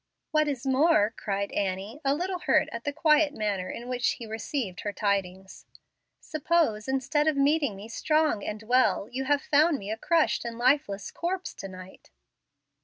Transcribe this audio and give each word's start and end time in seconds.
"What 0.31 0.47
is 0.47 0.65
more," 0.65 1.13
cried 1.15 1.51
Annie, 1.51 2.01
a 2.03 2.15
little 2.15 2.39
hurt 2.39 2.69
at 2.71 2.85
the 2.85 2.91
quiet 2.91 3.35
manner 3.35 3.69
in 3.69 3.87
which 3.87 4.13
he 4.13 4.25
received 4.25 4.79
her 4.81 4.91
tidings, 4.91 5.67
"suppose, 6.19 6.87
instead 6.87 7.27
of 7.27 7.37
meeting 7.37 7.75
me 7.75 7.87
strong 7.87 8.43
and 8.43 8.63
well, 8.63 9.07
you 9.11 9.25
had 9.25 9.41
found 9.43 9.77
me 9.77 9.91
a 9.91 9.97
crushed 9.97 10.43
and 10.43 10.57
lifeless 10.57 11.11
corpse 11.11 11.53
to 11.53 11.67
night?" 11.67 12.09